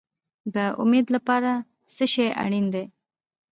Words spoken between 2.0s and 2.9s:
شی اړین دی؟